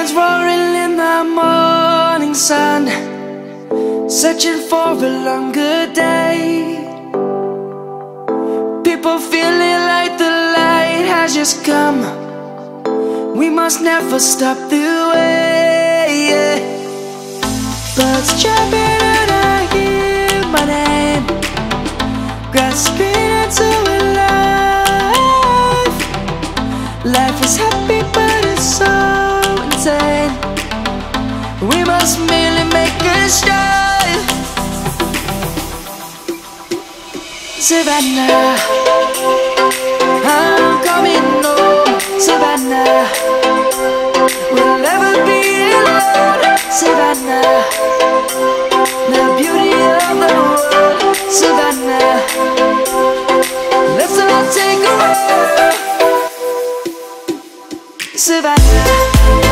lions 0.00 0.14
roaring 0.14 0.74
in 0.84 0.96
the 0.96 1.24
morning 1.24 2.34
sun, 2.34 2.88
searching 4.08 4.58
for 4.68 4.92
a 4.92 5.10
longer 5.24 5.92
day. 5.92 6.76
People 8.84 9.18
feeling 9.18 9.80
like 9.92 10.16
the 10.18 10.30
light 10.56 11.04
has 11.06 11.34
just 11.34 11.64
come. 11.64 12.00
We 13.36 13.50
must 13.50 13.82
never 13.82 14.18
stop 14.18 14.56
the 14.70 15.10
way. 15.12 16.60
Birds 17.96 18.42
chirping 18.42 19.02
and 19.18 19.30
I 19.30 19.66
hear 19.74 20.44
my 20.54 20.64
name, 20.64 21.26
grasping 22.52 23.30
into 23.42 23.68
a 23.96 23.98
life. 24.20 25.98
Life 27.04 27.44
is 27.44 27.69
We 32.00 32.06
merely 32.24 32.64
make 32.72 32.96
a 33.04 33.28
start. 33.28 34.08
Savannah, 37.60 38.56
I'm 40.24 40.82
coming 40.82 41.26
home. 41.44 42.00
Savannah, 42.18 43.04
we'll 44.50 44.78
never 44.78 45.12
be 45.26 45.40
alone. 45.76 46.40
Savannah, 46.70 47.68
the 49.12 49.22
beauty 49.36 49.76
of 49.92 50.16
the 50.22 50.28
world. 50.40 50.60
Savannah, 51.28 52.16
let's 53.98 54.16
all 54.18 54.44
take 54.56 54.80
a 54.88 54.92
walk. 54.96 55.20
Savannah. 58.16 59.49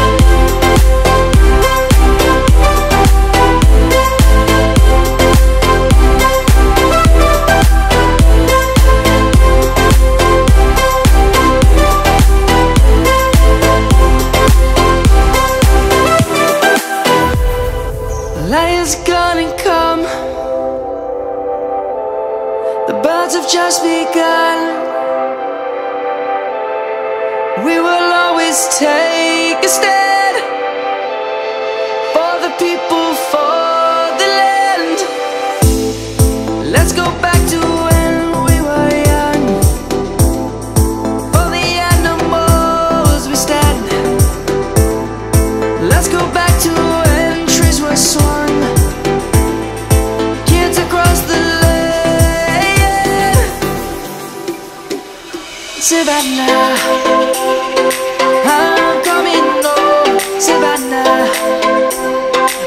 Lion's 18.49 18.95
gonna 19.07 19.55
come. 19.59 20.01
The 22.87 22.95
birds 23.05 23.35
have 23.35 23.47
just 23.47 23.83
begun. 23.83 24.59
We 27.67 27.79
will 27.79 28.11
always 28.25 28.59
take 28.79 29.63
a 29.63 29.69
stand 29.69 30.37
for 32.15 32.33
the 32.41 32.49
people, 32.57 33.15
for 33.33 34.17
the 34.21 34.29
land. 34.41 34.99
Let's 36.73 36.93
Savannah, 55.81 56.75
I'm 58.45 59.03
coming 59.05 59.47
home. 59.63 60.19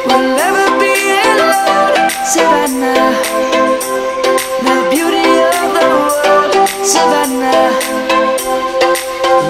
We'll 0.07 0.27
never 0.35 0.65
be 0.79 0.95
alone. 1.19 2.09
The 4.63 4.75
beauty 4.89 5.27
of 5.43 5.67
the 5.75 5.85
world. 5.91 6.55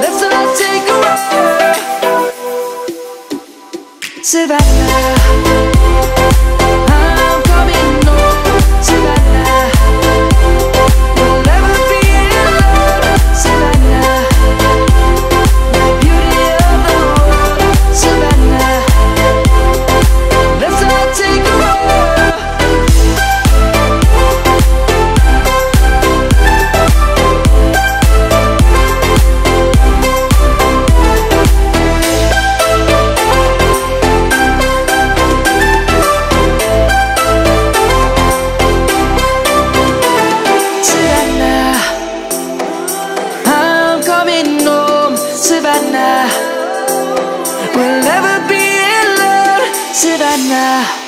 Let's 0.02 0.22
all 0.24 0.48
take 0.58 0.88
a 0.90 1.02
Savannah. 50.02 51.01